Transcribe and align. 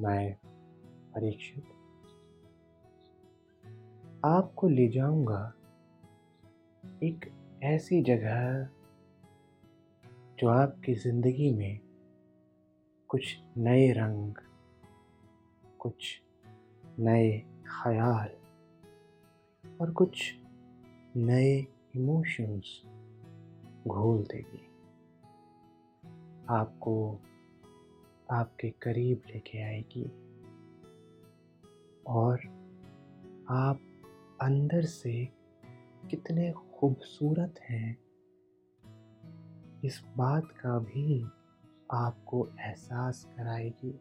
मैं 0.00 0.34
परीक्षित। 1.14 1.64
आपको 4.24 4.68
ले 4.68 4.88
जाऊँगा 4.88 5.54
एक 7.02 7.30
ऐसी 7.62 8.02
जगह 8.02 8.68
जो 10.38 10.48
आपकी 10.48 10.94
ज़िंदगी 10.94 11.50
में 11.50 11.80
कुछ 13.08 13.36
नए 13.56 13.92
रंग, 13.92 14.34
कुछ 15.78 16.20
नए 16.98 17.38
ख्याल 17.66 18.30
और 19.80 19.90
कुछ 19.90 20.34
नए 21.16 21.54
इमोशंस 21.96 22.82
घोल 23.86 24.22
देगी। 24.22 24.66
आपको 26.50 27.20
आपके 28.34 28.70
करीब 28.70 29.22
लेके 29.26 29.62
आएगी। 29.62 30.04
और 32.06 32.40
आप 33.48 33.80
अंदर 34.42 34.82
से 34.82 35.28
कितने 36.10 36.52
खूबसूरत 36.52 37.54
हैं। 37.60 37.98
इस 39.84 40.02
बात 40.16 40.44
का 40.50 40.78
भी 40.78 41.24
आपको 41.92 42.48
एहसास 42.60 43.24
कराएगी। 43.24 44.00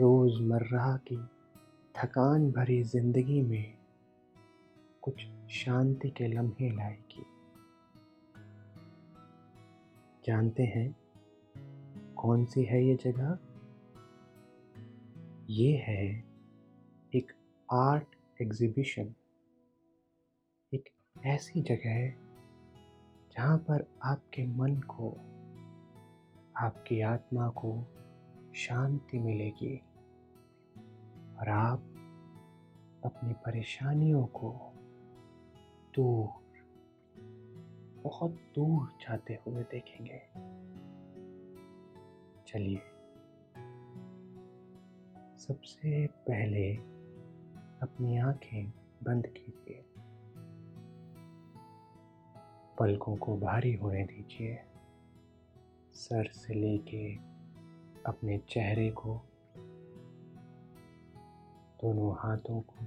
रोज़मर्रा 0.00 0.96
की 0.96 1.16
थकान 1.96 2.52
भरी 2.52 2.82
ज़िंदगी 2.82 3.42
में 3.42 3.78
कुछ 5.02 5.26
शांति 5.50 6.10
के 6.10 6.26
लम्हे 6.26 6.76
लाएगी। 6.76 7.22
जानते 10.26 10.62
हैं 10.62 11.05
कौन 12.26 12.44
सी 12.44 12.64
है 12.64 12.84
ये 12.84 12.94
जगह? 12.94 13.38
ये 15.50 15.76
है 15.76 16.24
एक 17.14 17.32
आर्ट 17.72 18.16
एग्ज़िबिशन। 18.42 19.14
एक 20.74 20.84
ऐसी 21.26 21.62
जगह 21.62 21.88
है 21.88 22.16
जहाँ 23.32 23.58
पर 23.58 23.86
आपके 24.02 24.46
मन 24.46 24.76
को, 24.76 25.10
आपकी 26.56 27.00
आत्मा 27.00 27.48
को 27.48 27.86
शांति 28.54 29.18
मिलेगी 29.18 29.76
और 31.38 31.48
आप 31.48 31.78
अपनी 33.04 33.32
परेशानियों 33.32 34.26
को 34.26 34.72
दूर, 35.94 36.28
बहुत 38.02 38.30
दूर 38.30 38.88
जाते 39.00 39.38
हुए 39.46 39.62
देखेंगे। 39.62 40.22
चलिए। 42.56 42.82
सबसे 45.38 46.06
पहले 46.06 46.76
अपनी 47.82 48.18
आँखें 48.18 48.70
बंद 49.02 49.26
कीजिए। 49.26 49.84
पलकों 52.78 53.16
को 53.16 53.36
भारी 53.36 53.74
होने 53.74 54.04
दीजिए। 54.04 54.58
सर 55.92 56.30
से 56.32 56.54
लेके 56.54 57.14
अपने 58.06 58.38
चेहरे 58.38 58.90
को। 58.90 59.20
दोनों 61.80 62.14
हाथों 62.18 62.60
को। 62.60 62.86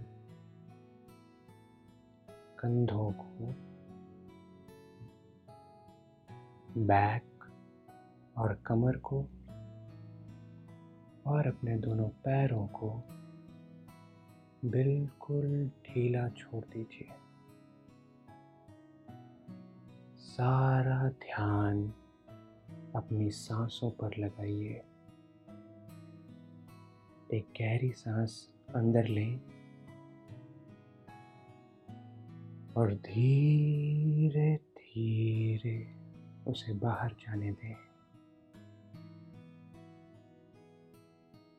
कंधों 2.59 3.11
को। 3.11 3.53
बैक 6.81 7.23
और 8.37 8.53
कमर 8.53 8.97
को। 8.97 9.25
और 11.27 11.47
अपने 11.47 11.77
दोनों 11.77 12.09
पैरों 12.09 12.67
को 12.67 13.03
बिल्कुल 14.65 15.71
ढीला 15.85 16.29
छोड़ 16.29 16.65
दीजिए। 16.65 17.09
सारा 20.17 21.09
ध्यान 21.09 21.93
अपनी 22.95 23.31
सांसों 23.31 23.91
पर 23.91 24.11
लगाइए। 24.19 24.81
एक 27.33 27.47
गहरी 27.61 27.91
सांस 27.91 28.49
अंदर 28.75 29.07
लें 29.07 29.39
और 32.77 32.93
धीरे 32.93 34.55
धीरे 34.55 35.95
उसे 36.47 36.73
बाहर 36.73 37.11
जाने 37.11 37.51
दें। 37.51 37.88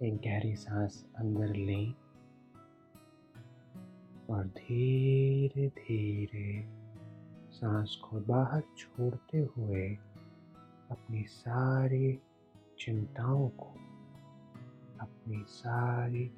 एक 0.02 0.14
गहरी 0.14 0.56
सांस 0.56 1.06
अंदर 1.16 1.46
लें 1.46 1.94
और 4.30 4.46
धीरे 4.46 5.68
धीरे 5.68 6.68
सांस 7.50 7.96
को 7.96 8.20
बाहर 8.20 8.62
छोड़ते 8.78 9.38
हुए 9.38 9.88
अपनी 10.90 11.24
सारी 11.24 12.20
चिंताओं 12.78 13.48
को, 13.48 13.66
अपनी 15.00 15.44
सारी 15.48 16.30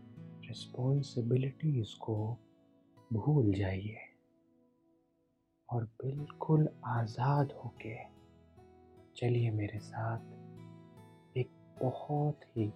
रिस्पॉन्सिबिलिटीज़ 0.49 1.99
को 1.99 2.39
भूल 3.12 3.53
जाइए 3.53 3.99
और 5.72 5.84
बिल्कुल 5.84 6.69
आज़ाद 6.84 7.53
होके 7.53 7.97
चलिए 9.17 9.51
मेरे 9.51 9.78
साथ 9.78 10.21
एक 11.37 11.51
बहुत 11.83 12.41
ही 12.56 12.72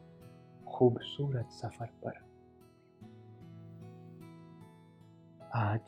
खूबसूरत 0.68 1.48
सफ़र 1.50 1.86
पर। 1.86 2.12
आज 5.54 5.80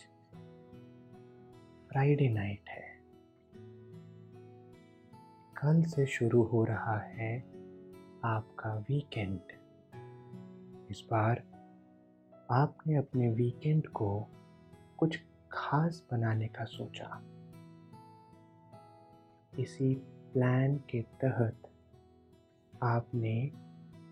फ्राइडे 1.90 2.28
नाइट 2.28 2.68
है। 2.68 2.98
कल 5.56 5.82
से 5.82 6.06
शुरू 6.06 6.42
हो 6.42 6.64
रहा 6.64 6.98
है 6.98 7.40
आपका 8.24 8.78
वीकेंड 8.78 9.40
इस 10.90 11.08
बार 11.10 11.42
आपने 12.50 12.96
अपने 12.96 13.28
वीकेंड 13.28 13.86
को 13.86 14.26
कुछ 14.96 15.18
खास 15.52 16.06
बनाने 16.10 16.48
का 16.48 16.64
सोचा। 16.64 17.22
इसी 19.58 19.94
प्लान 20.32 20.76
के 20.76 21.02
तहत 21.02 21.62
आपने 22.82 23.34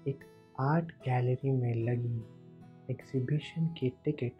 एक 0.09 0.36
आर्ट 0.61 0.93
गैलरी 0.93 1.51
में 1.51 1.75
लगी 1.75 2.19
एग्जीबिशन 2.91 3.67
की 3.67 3.89
टिकट 4.05 4.33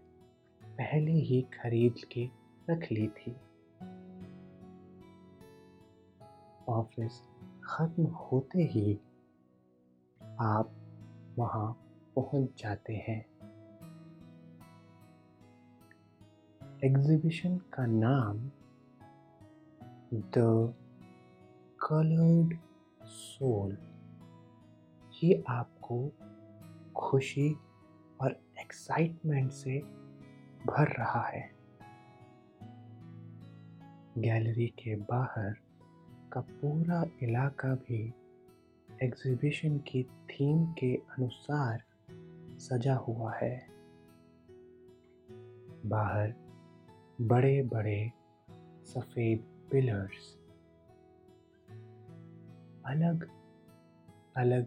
पहले 0.63 1.13
ही 1.13 1.43
खरीद 1.43 1.95
के 2.13 2.29
रख 2.71 2.93
ली 2.93 3.07
थी। 3.09 3.37
ऑफ़िस 6.69 7.21
ख़त्म 7.65 8.05
होते 8.05 8.63
ही 8.63 8.99
आप 10.41 10.73
वहाँ 11.39 11.73
पहुँच 12.17 12.63
जाते 12.63 12.95
हैं। 12.95 13.21
एग्जीबिशन 16.85 17.59
का 17.59 17.87
नाम 17.87 18.39
द 20.15 20.75
कलर्ड 21.81 22.59
सोल 23.07 23.79
ये 25.25 25.45
आपको 25.87 26.13
खुशी 26.97 27.57
और 28.21 28.41
एक्साइटमेंट 28.61 29.51
से 29.53 29.79
भर 30.67 30.89
रहा 30.99 31.23
है। 31.23 31.51
गैलरी 34.19 34.67
के 34.67 34.97
बाहर 34.97 35.53
का 36.33 36.41
पूरा 36.41 37.05
इलाका 37.23 37.75
भी 37.75 38.15
एग्जीबिशन 39.03 39.79
की 39.79 40.03
थीम 40.03 40.73
के 40.73 40.95
अनुसार 40.95 41.83
सजा 42.59 42.95
हुआ 42.95 43.35
है। 43.35 43.67
बाहर 45.87 46.35
बड़े 47.21 47.63
बड़े 47.63 48.13
सफ़ेद 48.85 49.69
पिलर्स 49.73 50.39
अलग 52.87 53.29
अलग 54.37 54.67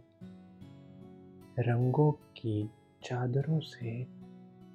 रंगों 1.60 2.12
की 2.12 2.70
चादरों 3.04 3.60
से 3.60 4.04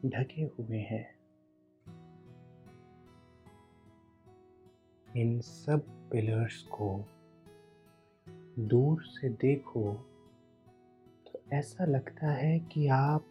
ढके 0.09 0.43
हुए 0.43 0.79
हैं। 0.79 1.15
इन 5.17 5.41
सब 5.41 6.11
पिलर्स 6.13 6.63
को 6.63 7.05
दूर 8.59 9.03
से 9.03 9.29
देखो 9.29 9.95
तो 11.27 11.41
ऐसा 11.53 11.85
लगता 11.85 12.31
है 12.31 12.61
कि 12.61 12.89
आप 12.89 13.25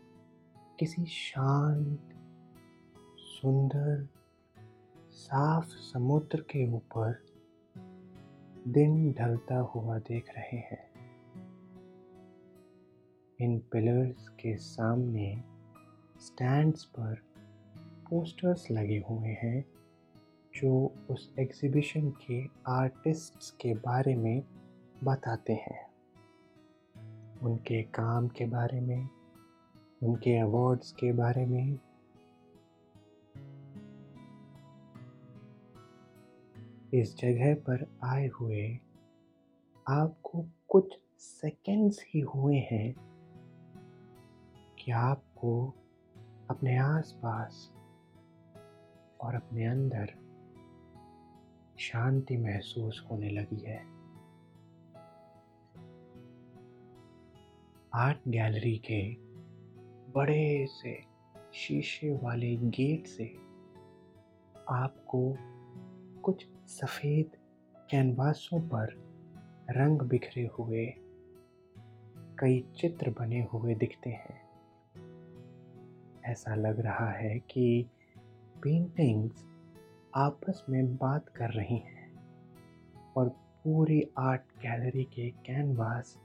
किसी 0.80 1.06
शांत, 1.06 2.10
सुंदर, 3.18 4.08
साफ़ 5.12 5.66
समुद्र 5.66 6.42
के 6.42 6.74
ऊपर 6.74 7.26
दिन 8.68 9.14
ढलता 9.14 9.58
हुआ 9.58 10.00
देख 10.00 10.30
रहे 10.30 10.58
हैं। 10.58 10.93
इन 13.42 13.60
पिलर्स 13.60 14.30
के 14.30 14.58
सामने 14.58 15.44
स्टैंड्स 16.20 16.84
पर 16.84 17.16
पोस्टर्स 18.10 18.72
लगे 18.72 19.04
हुए 19.10 19.28
हैं, 19.28 19.66
जो 20.56 20.96
उस 21.10 21.34
एग्ज़िबिशन 21.40 22.10
के 22.10 22.46
आर्टिस्ट्स 22.68 23.52
के 23.52 23.74
बारे 23.74 24.16
में 24.16 24.44
बताते 25.04 25.54
हैं। 25.54 25.86
उनके 27.42 27.84
काम 27.84 28.28
के 28.28 28.46
बारे 28.46 28.82
में, 28.82 29.10
उनके 30.04 30.38
अवार्ड्स 30.38 30.92
के 30.92 31.12
बारे 31.14 31.46
में। 31.46 31.80
इस 36.94 37.18
जगह 37.18 37.56
पर 37.56 37.98
आए 38.04 38.28
हुए 38.28 38.80
आपको 39.88 40.46
कुछ 40.70 41.00
सेकंड्स 41.18 42.06
ही 42.08 42.20
हुए 42.20 42.58
हैं 42.58 43.13
कि 44.84 44.92
आपको 44.92 45.74
अपने 46.50 46.78
आसपास 46.78 47.72
और 49.22 49.36
अपने 49.36 49.66
अंदर 49.66 50.06
शांति 51.80 52.38
महसूस 52.38 53.08
होने 53.12 53.30
लगी 53.30 53.60
है। 53.62 53.86
आर्ट 57.94 58.18
गैलरी 58.28 58.78
के 58.78 59.16
बड़े 60.12 60.68
से 60.70 61.04
शीशे 61.54 62.14
वाले 62.14 62.56
गेट 62.56 63.08
से 63.08 63.26
आपको 64.70 65.38
कुछ 66.22 66.48
सफ़ेद 66.66 67.32
कैनवासों 67.92 68.62
पर 68.62 68.94
रंग 69.70 70.02
बिखरे 70.02 70.50
हुए 70.60 70.94
कई 72.40 72.66
चित्र 72.78 73.10
बने 73.10 73.44
हुए 73.44 73.76
दिखते 73.76 74.10
हैं। 74.10 74.43
ऐसा 76.26 76.56
लग 76.56 76.80
रहा 76.80 77.12
है 77.12 77.40
कि 77.40 77.90
पेंटिंग्स 78.64 79.46
आपस 80.16 80.66
में 80.70 80.96
बात 80.96 81.30
कर 81.30 81.50
रही 81.50 81.78
हैं 81.78 82.14
और 83.18 83.30
पूरी 83.64 84.10
आर्ट 84.18 84.42
गैलरी 84.42 85.04
के 85.04 85.30
कैनवास 85.30 86.20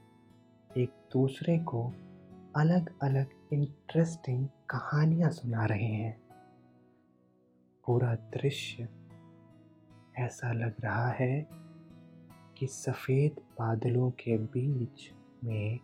एक 0.77 0.91
दूसरे 1.13 1.59
को 1.59 1.93
अलग 2.57 2.99
अलग 3.03 3.27
इंटरेस्टिंग 3.53 4.49
कहानियाँ 4.71 5.31
सुना 5.31 5.65
रहे 5.65 5.85
हैं। 5.85 6.21
पूरा 7.87 8.15
दृश्य 8.15 8.89
ऐसा 10.19 10.53
लग 10.53 10.75
रहा 10.81 11.09
है 11.09 11.47
कि 12.59 12.67
सफ़ेद 12.67 13.41
बादलों 13.59 14.11
के 14.11 14.39
बीच 14.39 15.13
में 15.45 15.81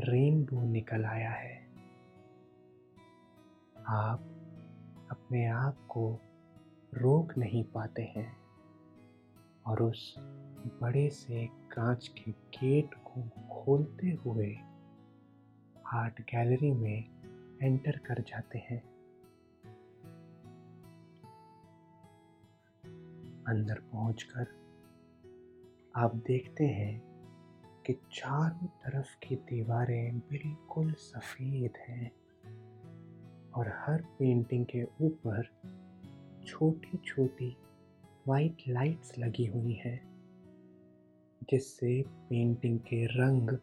रेनबो 0.00 0.62
निकल 0.62 1.04
आया 1.04 1.30
है। 1.30 1.63
आप 3.88 4.18
अपने 5.10 5.46
आप 5.46 5.86
को 5.88 6.20
रोक 6.94 7.38
नहीं 7.38 7.64
पाते 7.64 8.02
हैं 8.02 8.36
और 9.66 9.82
उस 9.82 10.14
बड़े 10.82 11.10
से 11.10 11.46
कांच 11.46 12.08
के 12.08 12.30
गेट 12.30 12.94
को 12.94 13.22
खोलते 13.54 14.06
हुए 14.06 14.56
आर्ट 15.86 16.20
गैलरी 16.20 16.72
में 16.72 17.04
एंटर 17.62 17.96
कर 17.98 18.22
जाते 18.22 18.58
हैं। 18.58 18.82
अंदर 23.44 23.80
पहुंचकर 23.80 24.46
आप 25.96 26.14
देखते 26.14 26.64
हैं 26.64 27.02
कि 27.86 27.92
चारों 27.92 28.66
तरफ़ 28.66 29.28
की 29.28 29.36
दीवारें 29.36 30.18
बिल्कुल 30.18 30.92
सफ़ेद 30.92 31.72
हैं। 31.88 32.23
और 33.56 33.68
हर 33.68 34.02
पेंटिंग 34.18 34.66
के 34.66 34.82
ऊपर 35.00 35.48
छोटी 36.46 36.98
छोटी 36.98 37.56
वाइट 38.28 38.62
लाइट्स 38.68 39.18
लगी 39.18 39.46
हुई 39.46 39.72
हैं, 39.72 40.00
जिससे 41.50 42.02
पेंटिंग 42.02 42.78
के 42.78 43.04
रंग 43.06 43.58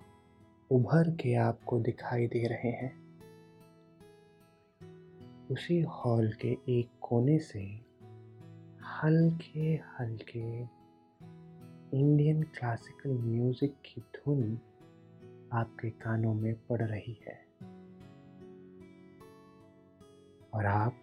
उभर 0.72 1.10
के 1.16 1.34
आपको 1.36 1.80
दिखाई 1.80 2.28
दे 2.28 2.48
रहे 2.48 2.72
हैं। 2.72 2.94
उसी 5.52 5.82
हॉल 5.82 6.32
के 6.34 6.58
एक 6.70 6.90
कोने 7.02 7.40
से 7.40 7.64
हल्के 8.86 9.74
हल्के 9.76 10.60
इंडियन 12.00 12.44
क्लासिकल 12.44 13.18
म्यूज़िक 13.18 13.76
की 13.86 14.02
धुन 14.02 14.60
आपके 15.54 15.90
कानों 15.90 16.34
में 16.34 16.54
पड़ 16.70 16.82
रही 16.82 17.18
है। 17.28 17.41
और 20.54 20.66
आप 20.66 20.94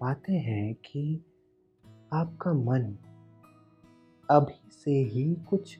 पाते 0.00 0.32
हैं 0.32 0.74
कि 0.74 1.24
आपका 2.12 2.52
मन 2.52 2.96
अभी 4.30 4.70
से 4.70 4.90
ही 4.90 5.34
कुछ 5.34 5.78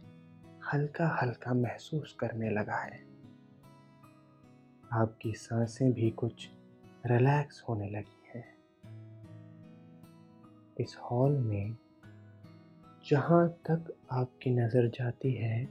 हल्का 0.73 1.19
हल्का 1.23 1.55
महसूस 1.55 2.17
करने 2.21 2.51
लगा 2.51 2.77
है। 2.77 3.05
आपकी 4.93 5.33
साँसें 5.33 5.93
भी 5.93 6.11
कुछ 6.11 6.49
रिलैक्स 7.07 7.65
होने 7.69 7.91
लगी 7.91 8.29
हैं। 8.29 8.55
इस 10.81 10.97
हॉल 10.99 11.33
में 11.33 11.77
जहाँ 13.11 13.49
तक 13.49 13.95
आपकी 14.11 14.51
नज़र 14.51 14.89
जाती 14.89 15.33
है, 15.33 15.65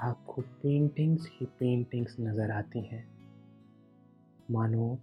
आपको 0.00 0.42
पेंटिंग्स 0.42 1.28
ही 1.32 1.46
पेंटिंग्स 1.46 2.16
नज़र 2.20 2.50
आती 2.50 2.80
हैं। 2.80 3.08
मानो 4.50 4.98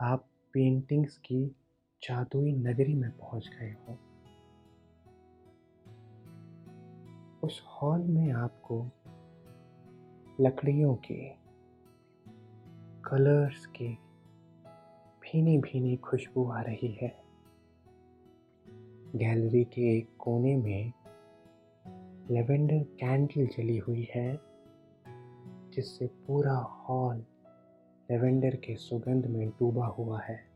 आप 0.00 0.28
पेंटिंग्स 0.52 1.18
की 1.18 1.46
जादुई 2.02 2.52
नगरी 2.52 2.94
में 2.94 3.10
पहुँच 3.10 3.48
गए 3.48 3.70
हो। 3.70 3.98
उस 7.42 7.62
हॉल 7.66 8.00
में 8.02 8.32
आपको 8.32 8.90
लकड़ियों 10.40 10.94
के 10.94 11.28
कलर्स 13.02 13.66
की 13.66 13.88
भीनी 15.22 15.58
भीनी 15.58 15.96
खुशबू 15.96 16.50
आ 16.50 16.60
रही 16.60 16.98
है। 17.02 17.22
गैलरी 19.16 19.64
के 19.64 19.98
एक 19.98 20.16
कोने 20.18 20.56
में 20.56 20.92
लेवेंडर 22.30 22.78
कैंडल 22.78 23.46
जली 23.46 23.78
हुई 23.78 24.08
है, 24.14 24.40
जिससे 25.70 26.06
पूरा 26.06 26.54
हॉल 26.54 27.24
लेवेंडर 28.10 28.56
के 28.56 28.76
सुगंध 28.76 29.26
में 29.26 29.48
डूबा 29.48 29.86
हुआ 29.86 30.20
है। 30.20 30.46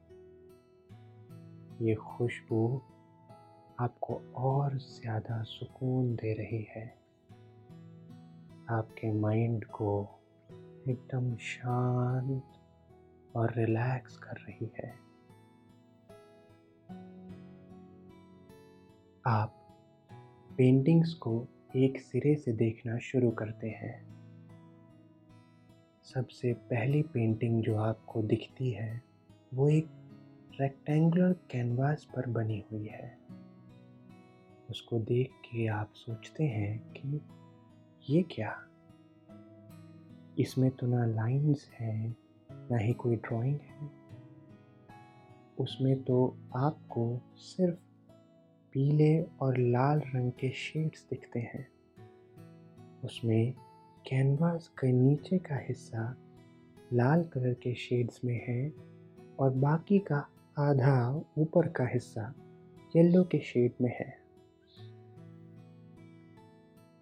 ये 1.81 1.95
खुशबू 1.95 2.83
आपको 3.81 4.15
और 4.35 4.79
ज़्यादा 4.79 5.43
सुकून 5.43 6.15
दे 6.15 6.35
रही 6.35 6.67
है। 6.71 6.87
आपके 8.71 9.13
माइंड 9.13 9.65
को 9.65 10.21
एकदम 10.89 11.37
शांत 11.37 12.43
और 13.37 13.55
रिलैक्स 13.55 14.17
कर 14.17 14.37
रही 14.37 14.71
है। 14.79 14.95
आप 19.27 19.57
पेंटिंग्स 20.59 21.15
को 21.15 21.47
एक 21.77 22.01
सिरे 22.01 22.35
से 22.35 22.53
देखना 22.53 22.99
शुरू 22.99 23.31
करते 23.31 23.69
हैं। 23.69 24.10
सबसे 26.15 26.53
पहली 26.53 27.03
पेंटिंग 27.03 27.63
जो 27.63 27.77
आपको 27.77 28.23
दिखती 28.23 28.71
है, 28.71 29.03
वो 29.55 29.69
एक 29.69 29.89
रेक्टेंगुलर 30.61 31.33
कैनवास 31.33 32.05
पर 32.05 32.27
बनी 32.27 32.65
हुई 32.73 32.87
है। 32.87 33.19
उसको 34.71 34.99
देख 34.99 35.31
के 35.31 35.67
आप 35.67 35.93
सोचते 35.95 36.45
हैं 36.45 36.93
कि 36.93 37.21
ये 38.15 38.23
क्या? 38.23 38.69
इसमें 40.39 40.71
तो 40.71 40.87
ना 40.87 41.07
लाइंस 41.07 41.71
हैं, 41.75 42.17
ना 42.53 42.77
ही 42.77 42.93
कोई 42.93 43.17
ड्राइंग 43.17 43.61
है। 43.61 43.91
उसमें 45.59 46.03
तो 46.03 46.37
आपको 46.57 47.21
सिर्फ़ 47.37 47.79
पीले 48.73 49.23
और 49.23 49.59
लाल 49.59 49.99
रंग 49.99 50.33
के 50.33 50.51
शेड्स 50.51 51.07
दिखते 51.11 51.41
हैं। 51.41 51.69
उसमें 53.05 53.55
कैनवास 54.07 54.69
के 54.69 54.93
नीचे 54.93 55.39
का 55.39 55.57
हिस्सा 55.57 56.17
लाल 56.93 57.25
कलर 57.25 57.55
के 57.55 57.75
शेड्स 57.75 58.25
में 58.25 58.45
है 58.49 58.73
और 59.39 59.51
बाकी 59.51 59.99
का 59.99 60.29
आधा 60.59 61.25
ऊपर 61.39 61.69
का 61.69 61.87
हिस्सा 61.87 62.35
येलो 62.97 63.25
के 63.25 63.39
शेड 63.39 63.73
में 63.81 63.91
है। 63.91 64.19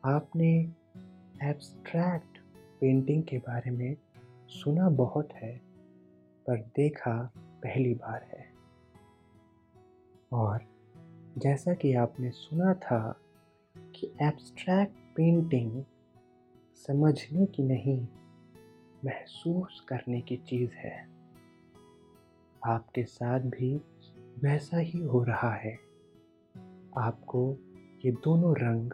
आपने 0.04 0.72
एब्स्ट्रैक्ट 1.42 2.38
पेंटिंग 2.80 3.22
के 3.22 3.38
बारे 3.38 3.70
में 3.70 3.96
सुना 4.48 4.88
बहुत 4.88 5.32
है, 5.32 5.60
पर 6.46 6.70
देखा 6.76 7.32
पहली 7.38 7.94
बार 7.94 8.22
है। 8.22 8.52
और 10.32 10.60
जैसा 11.38 11.74
कि 11.74 11.94
आपने 11.94 12.30
सुना 12.30 12.74
था 12.74 13.20
कि 13.76 14.12
एब्स्ट्रैक्ट 14.22 14.94
पेंटिंग 15.16 15.84
समझने 16.78 17.46
की 17.46 17.62
नहीं, 17.62 18.06
महसूस 19.04 19.86
करने 19.88 20.20
की 20.20 20.36
चीज़ 20.36 20.70
है। 20.70 21.08
आपके 22.66 23.04
साथ 23.04 23.40
भी 23.40 23.80
वैसा 24.42 24.78
ही 24.78 24.98
हो 24.98 25.24
रहा 25.24 25.54
है। 25.54 25.74
आपको 26.96 27.56
ये 28.04 28.10
दोनों 28.12 28.54
रंग 28.56 28.92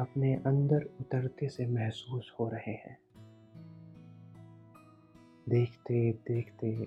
अपने 0.00 0.34
अंदर 0.34 0.82
उतरते 1.00 1.48
से 1.48 1.66
महसूस 1.66 2.36
हो 2.40 2.48
रहे 2.48 2.72
हैं। 2.72 2.98
देखते 5.48 6.12
देखते, 6.12 6.86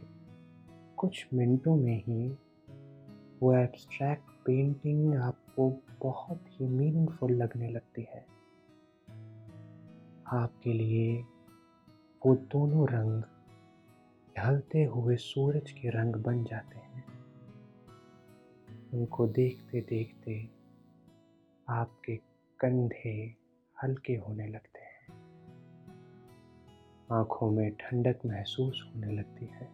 कुछ 0.98 1.28
मिनटों 1.34 1.76
में 1.76 2.04
ही 2.04 2.38
वो 3.42 3.54
एब्स्ट्रैक्ट 3.54 4.24
पेंटिंग 4.46 5.16
आपको 5.16 5.70
बहुत 6.04 6.42
ही 6.48 6.68
मीनिंगफुल 6.68 7.32
लगने 7.32 7.70
लगती 7.70 8.02
है। 8.02 8.31
आपके 10.34 10.74
लिए 10.74 11.22
वो 12.26 12.36
दोनों 12.36 12.88
रंग 12.88 13.24
ढलते 14.38 14.84
हुए 14.84 15.16
सूरज 15.16 15.72
के 15.72 15.90
रंग 15.90 16.16
बन 16.16 16.44
जाते 16.44 16.78
हैं। 16.78 17.08
उनको 18.94 19.28
देखते 19.28 19.82
देखते 19.82 20.50
आपके 21.70 22.16
कंधे 22.60 23.36
हल्के 23.84 24.14
होने 24.14 24.48
लगते 24.48 24.80
हैं। 24.80 25.08
आँखों 27.12 27.52
में 27.52 27.72
ठंडक 27.72 28.20
महसूस 28.26 28.92
होने 28.96 29.12
लगती 29.12 29.46
है। 29.46 29.70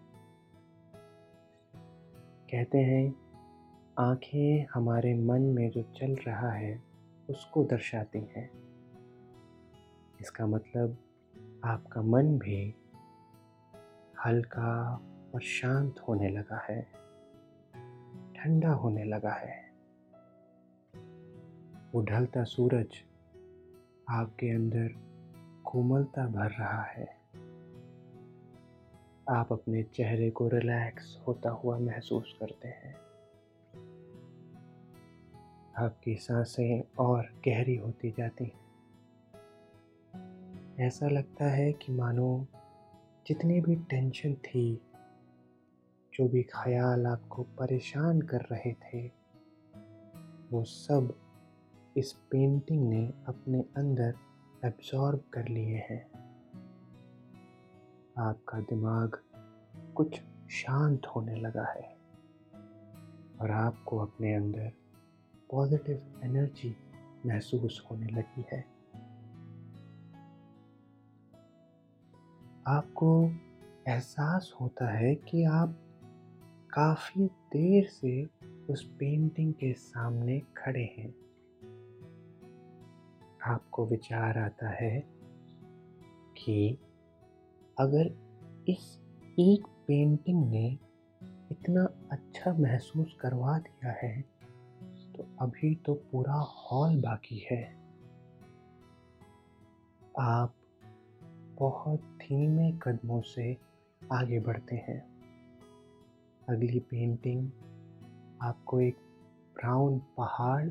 कहते 2.51 2.77
हैं, 2.77 3.15
आँखें 3.99 4.67
हमारे 4.73 5.13
मन 5.13 5.41
में 5.41 5.69
जो 5.69 5.83
चल 5.83 6.15
रहा 6.15 6.51
है, 6.51 6.83
उसको 7.29 7.63
दर्शाती 7.63 8.19
हैं। 8.19 8.66
इसका 10.21 10.47
मतलब 10.47 10.97
आपका 11.63 12.01
मन 12.01 12.37
भी 12.37 12.75
हल्का 14.25 15.01
और 15.33 15.41
शांत 15.41 15.99
होने 15.99 16.29
लगा 16.29 16.65
है, 16.69 16.81
ठंडा 18.35 18.69
होने 18.69 19.03
लगा 19.03 19.33
है। 19.33 19.71
वो 21.93 22.01
ढलता 22.03 22.43
सूरज 22.43 22.87
आपके 24.09 24.49
अंदर 24.49 24.89
कोमलता 25.65 26.27
भर 26.27 26.51
रहा 26.51 26.83
है। 26.83 27.17
आप 29.29 29.53
अपने 29.53 29.83
चेहरे 29.83 30.29
को 30.29 30.47
रिलैक्स 30.47 31.19
होता 31.27 31.49
हुआ 31.49 31.77
महसूस 31.77 32.37
करते 32.39 32.67
हैं। 32.67 32.95
आपकी 35.77 36.15
साँसें 36.15 36.83
और 36.99 37.23
गहरी 37.47 37.75
होती 37.75 38.11
जाती 38.11 38.45
हैं। 38.45 38.66
ऐसा 40.79 41.07
लगता 41.07 41.45
है 41.45 41.73
कि 41.73 41.91
मानो 41.91 42.47
जितनी 43.27 43.61
भी 43.61 43.75
टेंशन 43.75 44.33
थी, 44.33 44.81
जो 46.13 46.27
भी 46.27 46.43
ख्याल 46.43 47.07
आपको 47.07 47.43
परेशान 47.43 48.21
कर 48.21 48.41
रहे 48.41 48.73
थे, 48.73 49.11
वो 50.51 50.63
सब 50.63 51.19
इस 51.97 52.13
पेंटिंग 52.13 52.89
ने 52.89 53.13
अपने 53.27 53.65
अंदर 53.77 54.13
एब्जॉर्ब 54.65 55.23
कर 55.33 55.47
लिए 55.47 55.75
हैं। 55.75 56.11
आपका 58.17 58.59
दिमाग 58.59 59.21
कुछ 59.95 60.21
शांत 60.49 61.01
होने 61.05 61.35
लगा 61.35 61.65
है 61.65 61.97
और 63.41 63.51
आपको 63.51 63.97
अपने 63.97 64.33
अंदर 64.33 64.71
पॉजिटिव 65.51 66.21
एनर्जी 66.23 66.75
महसूस 67.25 67.87
होने 67.91 68.07
लगी 68.07 68.45
है। 68.51 68.76
आपको 72.67 73.31
एहसास 73.87 74.53
होता 74.61 74.91
है 74.91 75.15
कि 75.15 75.43
आप 75.43 75.75
काफ़ी 76.73 77.25
देर 77.25 77.87
से 77.87 78.25
उस 78.69 78.83
पेंटिंग 78.99 79.53
के 79.53 79.73
सामने 79.73 80.39
खड़े 80.39 80.83
हैं। 80.83 81.09
आपको 83.45 83.85
विचार 83.85 84.37
आता 84.37 84.69
है 84.69 84.99
कि 86.37 86.77
अगर 87.79 88.05
इस 88.69 88.99
एक 89.39 89.67
पेंटिंग 89.87 90.49
ने 90.49 90.79
इतना 91.51 91.89
अच्छा 92.11 92.53
महसूस 92.53 93.17
करवा 93.19 93.59
दिया 93.59 93.91
है 93.91 94.21
तो 95.15 95.27
अभी 95.39 95.75
तो 95.75 95.93
पूरा 95.93 96.33
हॉल 96.33 97.01
बाकी 97.01 97.47
है। 97.51 97.77
आप 100.19 100.53
बहुत 101.59 102.16
धीमे 102.27 102.71
कदमों 102.71 103.21
से 103.21 103.57
आगे 104.11 104.39
बढ़ते 104.39 104.75
हैं। 104.75 105.05
अगली 106.49 106.79
पेंटिंग 106.79 107.51
आपको 108.41 108.81
एक 108.81 108.95
ब्राउन 109.55 110.01
पहाड़ 110.17 110.69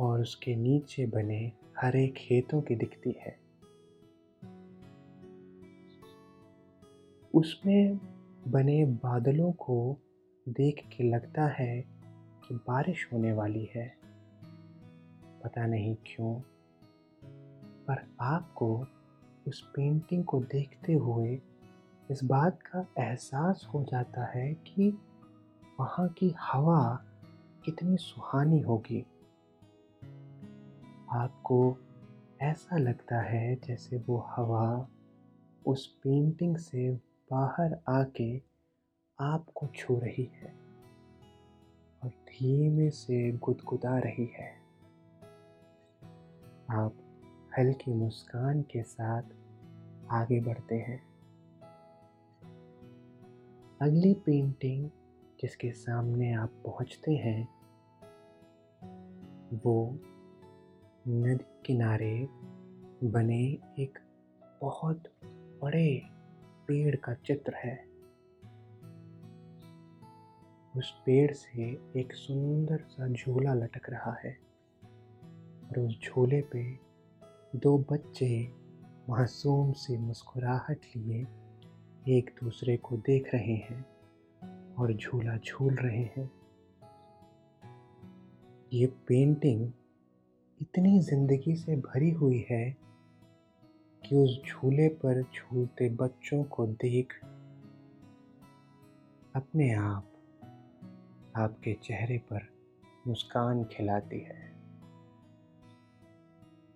और 0.00 0.20
उसके 0.20 0.56
नीचे 0.56 1.06
बने 1.06 1.52
हरे 1.80 2.08
खेतों 2.08 2.62
की 2.62 2.74
दिखती 2.76 3.10
है। 3.10 3.38
उसमें 7.34 7.96
बने 8.48 8.84
बादलों 8.84 9.52
को 9.52 9.96
देख 10.48 10.88
के 10.96 11.04
लगता 11.04 11.46
है 11.46 11.80
कि 12.48 12.54
बारिश 12.54 13.08
होने 13.12 13.32
वाली 13.32 13.68
है। 13.74 13.96
पता 15.44 15.66
नहीं 15.66 15.96
क्यों, 16.06 16.40
पर 17.86 18.16
आपको 18.20 18.86
उस 19.48 19.70
पेंटिंग 19.76 20.24
को 20.24 20.40
देखते 20.40 20.92
हुए 20.92 21.40
इस 22.10 22.24
बात 22.24 22.62
का 22.62 22.86
एहसास 22.98 23.68
हो 23.74 23.84
जाता 23.84 24.24
है 24.24 24.54
कि 24.54 24.98
वहाँ 25.80 26.08
की 26.08 26.34
हवा 26.40 27.04
कितनी 27.64 27.96
सुहानी 27.96 28.60
होगी। 28.60 29.06
आपको 31.10 31.76
ऐसा 32.40 32.76
लगता 32.76 33.20
है 33.20 33.56
जैसे 33.56 33.96
वो 33.96 34.26
हवा 34.36 34.88
उस 35.66 35.86
पेंटिंग 35.86 36.56
से 36.56 36.92
बाहर 37.30 37.80
आके 37.88 38.42
आपको 39.20 39.66
छू 39.66 39.98
रही 39.98 40.30
है 40.34 40.54
और 42.02 42.08
धीमे 42.08 42.90
से 42.90 43.32
गुदगुदा 43.32 43.98
रही 43.98 44.26
है। 44.26 44.58
आप 46.70 46.94
हल्की 47.58 47.94
मुस्कान 47.94 48.62
के 48.62 48.82
साथ 48.82 49.22
आगे 50.10 50.40
बढ़ते 50.40 50.74
हैं। 50.74 51.08
अगली 53.82 54.14
पेंटिंग 54.14 54.90
जिसके 55.40 55.72
सामने 55.72 56.32
आप 56.32 56.62
पहुँचते 56.66 57.12
हैं, 57.12 57.48
वो 59.64 59.98
नदी 61.08 61.62
किनारे 61.66 62.28
बने 63.04 63.58
एक 63.78 63.98
बहुत 64.60 65.02
बड़े 65.62 66.02
पेड़ 66.66 66.96
का 66.96 67.14
चित्र 67.14 67.54
है। 67.54 67.88
उस 70.76 71.02
पेड़ 71.06 71.32
से 71.32 71.62
एक 71.96 72.12
सुंदर 72.12 72.78
सा 72.78 73.08
झूला 73.08 73.54
लटक 73.54 73.90
रहा 73.90 74.16
है 74.24 74.38
और 75.70 75.78
उस 75.78 76.00
झूले 76.04 76.40
पे 76.42 76.78
दो 77.56 77.78
बच्चे 77.78 78.57
मासूम 79.10 79.72
सी 79.72 79.96
मुस्कुराहट 79.96 80.80
लिए 80.96 81.26
एक 82.08 82.30
दूसरे 82.42 82.76
को 82.76 82.96
देख 82.96 83.34
रहे 83.34 83.54
हैं 83.54 83.86
और 84.74 84.92
झूला 84.92 85.36
झूल 85.36 85.74
रहे 85.74 86.02
हैं। 86.16 86.30
ये 88.72 88.86
पेंटिंग 88.86 89.72
इतनी 90.60 91.00
ज़िंदगी 91.00 91.56
से 91.56 91.76
भरी 91.76 92.10
हुई 92.10 92.46
है 92.50 92.76
कि 94.02 94.16
उस 94.16 94.42
झूले 94.46 94.88
पर 94.88 95.22
झूलते 95.22 95.88
बच्चों 95.90 96.44
को 96.44 96.66
देख 96.66 97.12
अपने 99.34 99.72
आप 99.74 100.12
आपके 101.36 101.74
चेहरे 101.74 102.18
पर 102.18 102.48
मुस्कान 103.06 103.64
खिलाती 103.64 104.20
है। 104.20 104.47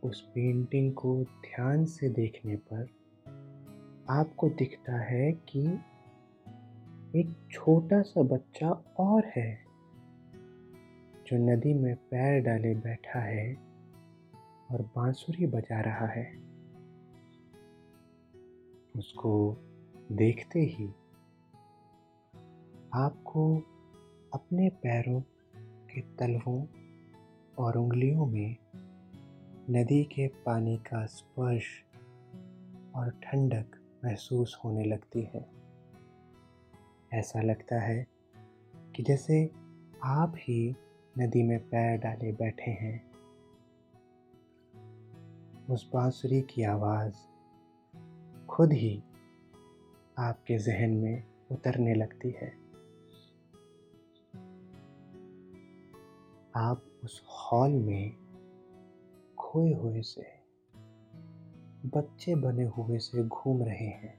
उस 0.02 0.20
पेंटिंग 0.20 0.94
को 0.94 1.24
ध्यान 1.24 1.84
से 1.84 2.08
देखने 2.08 2.56
पर 2.56 2.82
आपको 4.08 4.48
दिखता 4.48 5.00
है 5.00 5.32
कि 5.32 5.60
एक 7.20 7.48
छोटा 7.50 8.02
सा 8.02 8.22
बच्चा 8.22 8.70
और 8.98 9.22
है, 9.36 9.64
जो 11.26 11.36
नदी 11.36 11.74
में 11.74 11.96
पैर 11.96 12.42
डाले 12.42 12.74
बैठा 12.74 13.18
है 13.18 13.54
और 14.70 14.82
बांसुरी 14.96 15.46
बजा 15.46 15.80
रहा 15.80 16.06
है। 16.06 16.36
उसको 18.96 19.56
देखते 20.12 20.60
ही 20.60 20.88
आपको 22.94 23.56
अपने 24.34 24.68
पैरों 24.68 25.20
के 25.86 26.00
तलवों 26.00 26.66
और 27.58 27.76
उंगलियों 27.76 28.26
में 28.26 28.56
नदी 29.70 30.04
के 30.04 30.28
पानी 30.28 30.76
का 30.76 31.06
स्पर्श 31.06 31.84
और 32.94 33.10
ठंडक 33.10 33.66
महसूस 34.04 34.60
होने 34.64 34.84
लगती 34.84 35.22
है। 35.22 35.50
ऐसा 37.12 37.42
लगता 37.42 37.80
है 37.80 38.06
कि 38.96 39.02
जैसे 39.02 39.50
आप 40.02 40.34
ही 40.36 40.76
नदी 41.18 41.42
में 41.42 41.58
पैर 41.58 41.98
डाले 41.98 42.32
बैठे 42.32 42.70
हैं। 42.70 43.10
उस 45.70 45.90
बांसुरी 45.92 46.40
की 46.40 46.62
आवाज़ 46.62 47.14
खुद 48.46 48.72
ही 48.72 49.02
आपके 50.18 50.58
जहन 50.58 50.90
में 50.90 51.24
उतरने 51.52 51.94
लगती 51.94 52.30
है। 52.30 52.62
आप 56.56 57.00
उस 57.04 57.22
हॉल 57.28 57.70
में 57.70 58.21
खोए 59.52 59.72
हुए 59.72 60.02
से, 60.02 60.26
बच्चे 61.88 62.34
बने 62.34 62.64
हुए 62.64 62.98
से 62.98 63.24
घूम 63.24 63.62
रहे 63.62 63.86
हैं। 63.86 64.14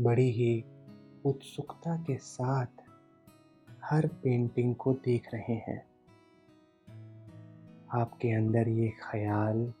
बड़ी 0.00 0.30
ही 0.30 0.64
उत्सुकता 1.24 1.96
के 1.96 2.16
साथ 2.16 2.66
हर 3.84 4.06
पेंटिंग 4.06 4.74
को 4.74 4.94
देख 4.94 5.34
रहे 5.34 5.52
हैं। 5.52 5.86
आपके 7.92 8.30
अंदर 8.30 8.68
ये 8.68 8.88
ख्याल 8.88 9.72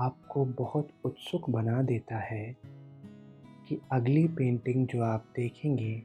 आपको 0.00 0.44
बहुत 0.44 0.88
उत्सुक 1.04 1.50
बना 1.50 1.82
देता 1.82 2.18
है 2.18 2.56
कि 3.68 3.80
अगली 3.92 4.28
पेंटिंग 4.28 4.86
जो 4.86 5.02
आप 5.02 5.32
देखेंगे, 5.36 6.02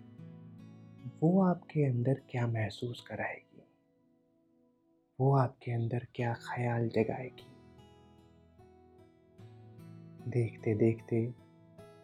वो 1.24 1.41
आपके 1.41 1.86
अंदर 1.86 2.21
क्या 2.29 2.47
महसूस 2.47 3.05
कराएगी। 3.07 3.47
वो 5.19 5.36
आपके 5.36 5.71
अंदर 5.71 6.07
क्या 6.15 6.33
ख्याल 6.33 6.89
जगाएगी? 6.89 7.47
देखते 10.31 10.75
देखते 10.75 11.33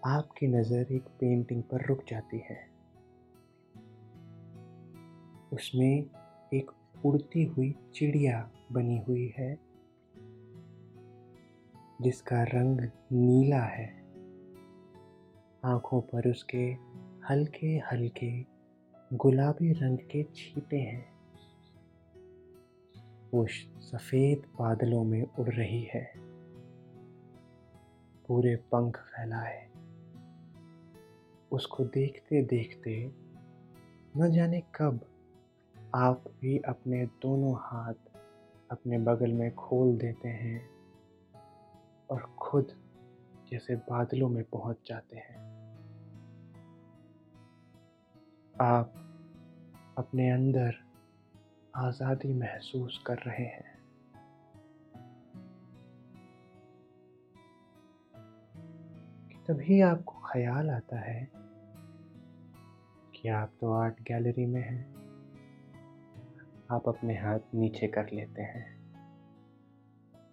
आपकी 0.06 0.48
नज़र 0.48 0.94
एक 0.94 1.04
पेंटिंग 1.04 1.64
पर 1.64 1.86
रुक 1.86 2.04
जाती 2.08 2.38
है। 2.38 2.70
उसमें 5.54 6.06
एक 6.54 6.72
उड़ती 7.06 7.44
हुई 7.44 7.76
चिड़िया 7.96 8.52
बनी 8.72 8.98
हुई 8.98 9.34
है, 9.38 9.60
जिसका 12.02 12.44
रंग 12.44 12.82
नीला 13.12 13.64
है। 13.64 13.88
आँखों 15.66 16.02
पर 16.02 16.30
उसके 16.30 16.66
हल्के 17.30 17.78
हल्के 17.92 18.46
गुलाबी 19.14 19.72
रंग 19.72 19.98
के 19.98 20.24
छींटे 20.24 20.78
हैं। 20.78 21.13
वो 23.34 23.48
सफ़ेद 23.80 24.40
बादलों 24.40 25.04
में 25.04 25.24
उड़ 25.24 25.50
रही 25.50 25.84
है। 25.84 26.14
पूरे 28.28 28.56
पंख 28.56 28.98
फैलाए। 28.98 29.70
उसको 31.52 31.84
देखते 31.84 32.44
देखते 32.44 33.12
न 34.18 34.32
जाने 34.32 34.64
कब 34.76 35.00
आप 35.96 36.24
भी 36.42 36.60
अपने 36.60 37.06
दोनों 37.06 37.56
हाथ 37.56 37.94
अपने 38.72 38.98
बगल 38.98 39.34
में 39.34 39.56
खोल 39.56 39.98
देते 39.98 40.28
हैं 40.28 40.70
और 42.10 42.36
खुद 42.40 42.68
जैसे 43.52 43.76
बादलों 43.76 44.30
में 44.30 44.44
पहुँच 44.44 44.78
जाते 44.88 45.18
हैं। 45.18 45.38
आप 48.62 48.94
अपने 49.98 50.32
अंदर 50.32 50.93
आज़ादी 51.76 52.34
महसूस 52.34 53.04
कर 53.06 53.18
रहे 53.18 53.46
हैं। 53.46 53.72
तभी 59.48 59.82
आपको 59.82 60.14
ख्याल 60.14 60.70
आता 60.70 61.00
है 61.00 61.28
कि 63.16 63.30
आप 63.30 63.52
तो 63.62 63.72
आर्ट 63.72 64.02
गैलरी 64.02 64.46
में 64.46 64.62
हैं। 64.62 64.86
आप 66.72 66.88
अपने 66.88 67.18
हाथ 67.18 67.40
नीचे 67.56 67.88
कर 67.88 68.10
लेते 68.14 68.42
हैं 68.42 68.66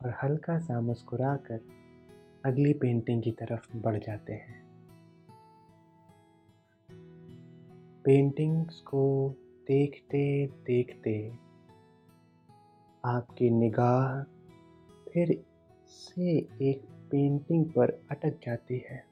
और 0.05 0.15
हल्का 0.23 0.59
सा 0.59 0.81
मुस्कुरा 0.81 1.37
कर 1.37 1.61
अगली 2.45 2.73
पेंटिंग 2.73 3.23
की 3.23 3.31
तरफ़ 3.31 3.77
बढ़ 3.77 3.99
जाते 3.99 4.33
हैं। 4.33 4.63
पेंटिंग्स 8.05 8.81
को 8.81 9.03
देखते 9.71 10.47
देखते 10.47 11.33
आपकी 13.05 13.51
निगाह 13.51 14.23
फिर 15.13 15.45
से 15.89 16.39
एक 16.63 17.09
पेंटिंग 17.11 17.67
पर 17.67 17.91
अटक 18.11 18.41
जाती 18.47 18.85
है। 18.91 19.05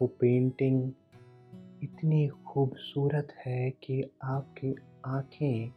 वो 0.00 0.06
पेंटिंग 0.06 0.92
इतनी 1.82 2.28
खूबसूरत 2.28 3.28
है 3.46 3.70
कि 3.70 4.10
आपकी 4.22 4.74
आँखें 5.06 5.72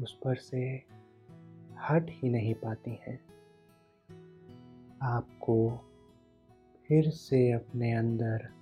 उस 0.00 0.18
पर 0.24 0.36
से 0.36 0.82
हट 1.88 2.06
ही 2.08 2.28
नहीं 2.28 2.54
पाती 2.54 2.90
हैं। 2.90 3.20
आपको 5.02 5.70
फिर 6.88 7.10
से 7.10 7.52
अपने 7.52 7.92
अंदर 7.92 8.59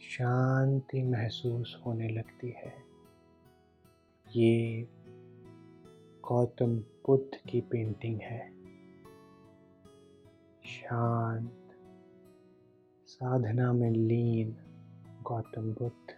शांति 0.00 1.02
महसूस 1.02 1.82
होने 1.86 2.08
लगती 2.08 2.50
है। 2.50 2.74
ये 4.36 4.82
गौतम 6.28 6.76
बुद्ध 6.78 7.50
की 7.50 7.60
पेंटिंग 7.60 8.20
है। 8.20 8.52
शांत 10.64 11.68
साधना 13.06 13.72
में 13.72 13.90
लीन 13.90 14.56
गौतम 15.22 15.72
बुद्ध। 15.72 16.16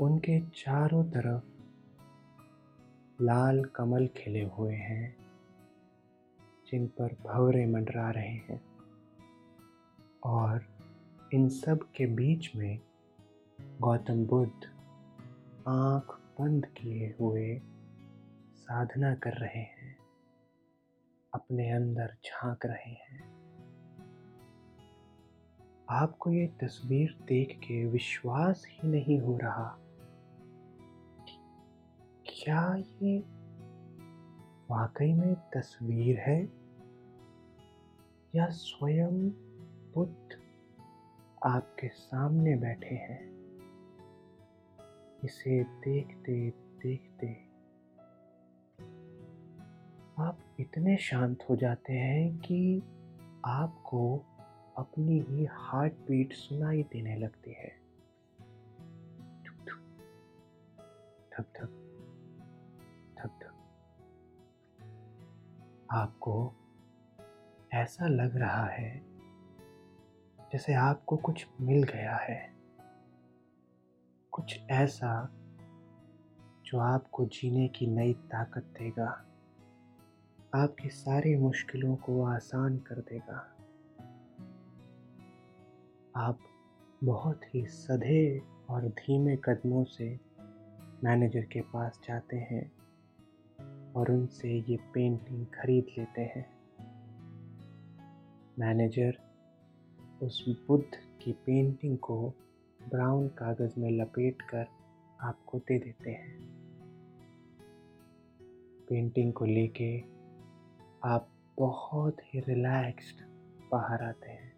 उनके 0.00 0.40
चारों 0.40 1.04
तरफ़ 1.04 1.44
लाल 3.22 3.64
कमल 3.64 4.06
खिले 4.06 4.44
हुए 4.44 4.74
हैं, 4.74 5.16
जिन 6.70 6.86
पर 6.86 7.16
भवरे 7.26 7.66
मंडरा 7.66 8.10
रहे 8.10 8.28
हैं। 8.28 8.69
और 10.24 10.66
इन 11.34 11.48
सब 11.48 11.78
के 11.96 12.06
बीच 12.06 12.56
में 12.56 12.80
गौतम 13.80 14.26
बुद्ध 14.26 14.66
आँख 15.68 16.20
बंद 16.40 16.66
किए 16.66 17.16
हुए 17.20 17.62
साधना 18.56 19.14
कर 19.14 19.32
रहे 19.32 19.60
हैं। 19.60 19.96
अपने 21.34 21.70
अंदर 21.70 22.16
झाँक 22.24 22.66
रहे 22.66 22.90
हैं। 22.90 23.40
आपको 25.90 26.30
ये 26.30 26.46
तस्वीर 26.46 27.18
देख 27.28 27.58
के 27.58 27.86
विश्वास 27.86 28.64
ही 28.68 28.88
नहीं 28.88 29.20
हो 29.20 29.36
रहा 29.36 29.78
क्या 32.26 32.76
ये 32.76 33.18
वाकई 34.70 35.12
में 35.12 35.34
तस्वीर 35.34 36.18
है 36.18 36.48
या 38.34 38.46
स्वयं 38.46 39.49
बुद्ध 39.94 40.38
आपके 41.44 41.88
सामने 41.88 42.56
बैठे 42.56 42.94
हैं। 42.94 43.30
इसे 45.24 45.64
देखते 45.64 46.50
देखते 46.50 47.50
आप 50.22 50.38
इतने 50.60 50.96
शांत 50.96 51.38
हो 51.50 51.56
जाते 51.56 51.92
हैं 51.92 52.38
कि 52.38 52.82
आपको 53.44 54.24
अपनी 54.76 55.20
ही 55.20 55.46
हार्ट 55.50 55.92
बीट 55.92 56.32
सुनाई 56.32 56.82
देने 56.82 57.16
लगती 57.16 57.50
है। 57.50 57.80
धक 59.44 59.68
धक 61.38 61.62
धक 63.18 63.28
धक 63.28 63.52
आपको 65.90 66.52
ऐसा 67.72 68.06
लग 68.06 68.36
रहा 68.36 68.66
है 68.66 69.09
जैसे 70.52 70.74
आपको 70.74 71.16
कुछ 71.16 71.46
मिल 71.60 71.82
गया 71.82 72.16
है। 72.16 72.52
कुछ 74.30 74.60
ऐसा 74.70 75.30
जो 76.64 76.78
आपको 76.78 77.24
जीने 77.24 77.68
की 77.68 77.86
नई 77.86 78.12
ताकत 78.12 78.62
देगा। 78.62 79.26
आपकी 80.54 80.88
सारी 80.88 81.36
मुश्किलों 81.36 81.96
को 81.96 82.24
आसान 82.24 82.78
कर 82.78 82.94
देगा। 82.94 83.56
आप 86.16 86.38
बहुत 87.04 87.54
ही 87.54 87.66
सधे 87.66 88.42
और 88.70 88.88
धीमे 88.88 89.36
कदमों 89.36 89.84
से 89.84 90.20
मैनेजर 91.04 91.44
के 91.44 91.60
पास 91.60 92.00
जाते 92.08 92.36
हैं 92.36 92.72
और 93.92 94.10
उनसे 94.10 94.58
ये 94.68 94.76
पेंटिंग 94.76 95.46
खरीद 95.46 95.86
लेते 95.98 96.20
हैं। 96.20 96.58
मैनेजर 98.58 99.29
उस 100.22 100.64
बुद्ध 100.68 100.90
की 101.22 101.32
पेंटिंग 101.32 101.98
को 101.98 102.34
ब्राउन 102.88 103.28
कागज़ 103.28 103.80
में 103.80 103.90
लपेट 103.90 104.42
कर 104.42 104.66
आपको 105.20 105.58
दे 105.58 105.78
देते 105.78 106.10
हैं। 106.10 106.38
पेंटिंग 108.88 109.32
को 109.32 109.44
लेके 109.44 110.02
आप 111.04 111.28
बहुत 111.58 112.16
ही 112.22 112.40
रिलैक्स्ड 112.40 113.16
बाहर 113.70 114.02
आते 114.02 114.30
हैं। 114.30 114.52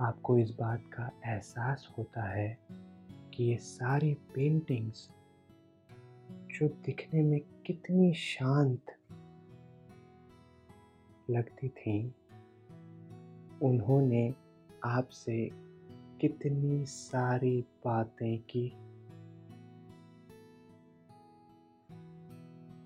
आपको 0.00 0.38
इस 0.38 0.50
बात 0.50 0.82
का 0.86 1.10
एहसास 1.26 1.94
होता 1.98 2.22
है 2.22 2.58
कि 3.34 3.44
ये 3.44 3.56
सारी 3.56 4.14
पेंटिंग्स 4.14 5.10
जो 6.30 6.68
दिखने 6.68 7.22
में 7.22 7.40
कितनी 7.66 8.14
शांत 8.14 8.82
लगती 11.30 11.68
थी 11.68 12.14
उन्होंने 13.62 14.34
आपसे 14.84 15.50
कितनी 16.20 16.86
सारी 16.86 17.60
बातें 17.60 18.38
की। 18.38 18.72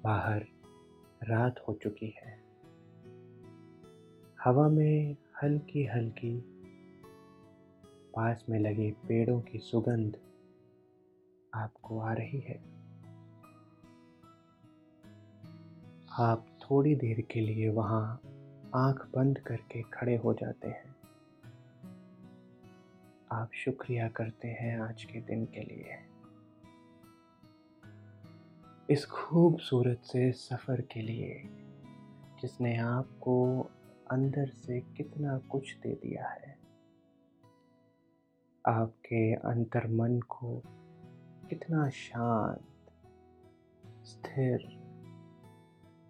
बाहर 0.02 0.46
रात 1.22 1.64
हो 1.68 1.74
चुकी 1.74 2.14
है। 2.18 2.44
हवा 4.44 4.68
में 4.68 5.16
हल्की 5.42 5.84
हल्की 5.84 6.44
पास 8.16 8.44
में 8.48 8.58
लगे 8.58 8.90
पेड़ों 8.90 9.40
की 9.40 9.58
सुगंध 9.58 10.18
आपको 11.54 11.98
आ 11.98 12.12
रही 12.12 12.40
है। 12.40 12.62
आप 16.18 16.46
थोड़ी 16.60 16.94
देर 16.94 17.20
के 17.20 17.40
लिए 17.40 17.68
वहाँ 17.68 18.20
आँख 18.76 19.08
बंद 19.14 19.38
करके 19.38 19.82
खड़े 19.82 20.16
हो 20.16 20.34
जाते 20.34 20.68
हैं। 20.68 20.96
आप 23.32 23.50
शुक्रिया 23.54 24.08
करते 24.08 24.48
हैं 24.48 24.80
आज 24.80 25.04
के 25.04 25.20
दिन 25.20 25.46
के 25.46 25.60
लिए। 25.60 25.98
इस 28.90 29.06
खूबसूरत 29.06 29.98
से 29.98 30.32
सफ़र 30.32 30.80
के 30.80 31.02
लिए, 31.02 31.42
जिसने 32.42 32.76
आपको 32.76 33.60
अंदर 34.10 34.46
से 34.46 34.80
कितना 34.80 35.38
कुछ 35.38 35.76
दे 35.76 35.94
दिया 35.94 36.28
है। 36.28 36.58
आपके 38.68 39.34
अंतर 39.34 39.87
मन 39.87 40.20
को 40.20 40.62
कितना 41.48 41.88
शांत, 41.88 42.64
स्थिर 44.04 44.80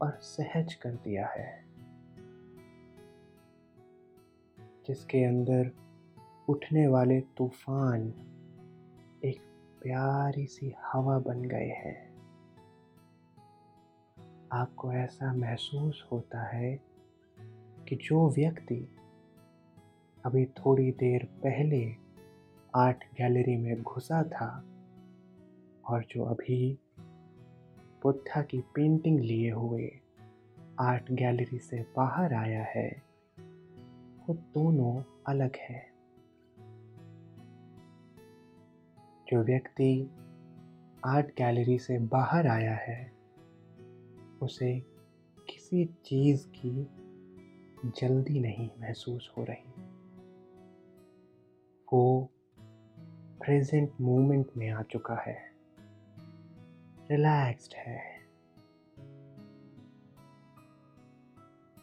और 0.02 0.10
सहज 0.10 0.74
कर 0.74 0.90
दिया 0.90 1.26
है। 1.26 1.63
जिसके 4.86 5.24
अंदर 5.24 5.70
उठने 6.48 6.86
वाले 6.86 7.20
तूफ़ान 7.20 8.08
एक 9.24 9.40
प्यारी 9.82 10.46
सी 10.46 10.74
हवा 10.92 11.18
बन 11.18 11.42
गए 11.42 11.68
हैं। 11.68 12.14
आपको 14.52 14.92
ऐसा 14.92 15.34
महसूस 15.34 16.08
होता 16.12 16.42
है 16.42 16.80
कि 17.88 17.96
जो 17.96 18.30
व्यक्ति 18.30 18.88
अभी 20.24 20.46
थोड़ी 20.46 20.90
देर 20.90 21.24
पहले 21.24 21.94
आर्ट 22.74 23.04
गैलरी 23.04 23.56
में 23.56 23.82
घुसा 23.82 24.22
था 24.22 24.64
और 25.88 26.04
जो 26.10 26.24
अभी 26.24 26.78
बुद्धा 28.02 28.42
की 28.42 28.60
पेंटिंग 28.60 29.20
लिए 29.20 29.50
हुए 29.50 29.90
आर्ट 30.80 31.12
गैलरी 31.12 31.58
से 31.58 31.86
बाहर 31.96 32.34
आया 32.34 32.64
है 32.64 33.03
वो 34.28 34.34
दोनों 34.34 35.02
अलग 35.26 35.56
है। 35.56 35.92
जो 39.28 39.42
व्यक्ति 39.42 40.10
आर्ट 41.06 41.26
गैलरी 41.26 41.78
से 41.78 41.98
बाहर 41.98 42.46
आया 42.46 42.74
है, 42.74 43.12
उसे 44.42 44.80
किसी 45.50 45.84
चीज़ 45.84 46.48
की 46.48 46.88
जल्दी 47.90 48.40
नहीं 48.40 48.70
महसूस 48.80 49.34
हो 49.38 49.44
रही। 49.44 49.72
वो 51.92 52.30
प्रेजेंट 53.40 53.92
मोमेंट 54.00 54.46
में 54.56 54.70
आ 54.70 54.82
चुका 54.82 55.14
है। 55.14 55.52
रिलैक्स्ड 57.10 57.74
है। 57.74 58.14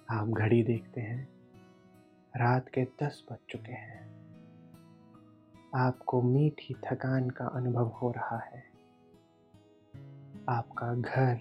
आप 0.09 0.27
घड़ी 0.27 0.63
देखते 0.63 1.01
हैं। 1.01 1.40
रात 2.35 2.69
के 2.69 2.83
दस 2.83 3.25
बज 3.31 3.37
चुके 3.49 3.71
हैं। 3.71 4.11
आपको 5.75 6.21
मीठी 6.21 6.73
थकान 6.73 7.29
का 7.29 7.45
अनुभव 7.45 7.87
हो 7.87 8.11
रहा 8.11 8.39
है। 8.39 8.63
आपका 10.49 10.95
घर 10.95 11.35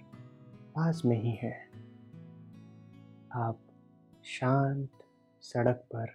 पास 0.75 1.03
में 1.05 1.23
ही 1.23 1.31
है। 1.31 1.71
आप 3.33 3.59
शांत 4.25 4.91
सड़क 5.41 5.77
पर 5.77 6.07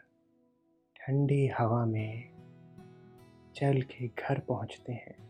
ठंडी 0.95 1.47
हवा 1.47 1.85
में 1.85 2.29
चल 3.55 3.81
के 3.81 4.07
घर 4.07 4.39
पहुँचते 4.39 4.93
हैं। 4.93 5.25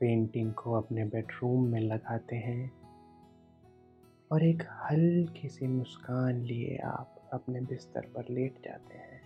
पेंटिंग 0.00 0.54
को 0.54 0.72
अपने 0.72 1.04
बेडरूम 1.04 1.66
में 1.66 1.80
लगाते 1.80 2.36
हैं 2.36 2.72
और 4.32 4.44
एक 4.44 4.62
हल्की 4.62 5.48
सी 5.48 5.66
मुस्कान 5.66 6.34
लिए 6.34 6.76
आप। 6.76 7.09
अपने 7.32 7.60
बिस्तर 7.60 8.00
पर 8.00 8.28
लेट 8.30 8.62
जाते 8.64 8.94
हैं। 8.94 9.20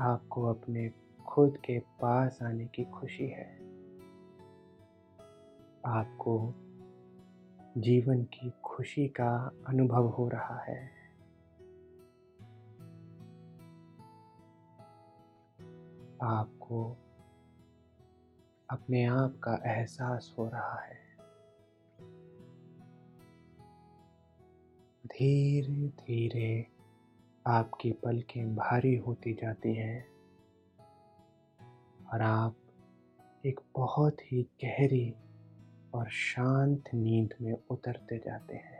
आपको 0.00 0.46
अपने 0.46 0.90
खुद 1.26 1.56
के 1.56 1.78
पास 1.78 2.38
आने 2.42 2.66
की 2.66 2.84
खुशी 2.84 3.26
है। 3.26 3.56
आपको 5.86 6.54
जीवन 7.80 8.24
की 8.24 8.52
खुशी 8.64 9.08
का 9.08 9.50
अनुभव 9.66 10.06
हो 10.06 10.28
रहा 10.28 10.60
है। 10.60 10.96
आपको 16.22 16.96
अपने 18.70 19.04
आप 19.04 19.40
का 19.42 19.62
एहसास 19.66 20.34
हो 20.38 20.48
रहा 20.48 20.80
है। 20.80 21.05
धीरे 25.06 25.88
धीरे 25.88 26.66
आपकी 27.46 27.92
पलकें 27.92 28.56
भारी 28.56 28.96
होती 28.96 29.34
जाती 29.34 29.74
हैं। 29.74 30.06
और 32.12 32.22
आप 32.22 32.56
एक 33.46 33.60
बहुत 33.76 34.16
ही 34.32 34.42
गहरी 34.42 35.14
और 35.94 36.08
शांत 36.10 36.84
नींद 36.94 37.34
में 37.42 37.54
उतरते 37.70 38.18
जाते 38.18 38.56
हैं। 38.56 38.75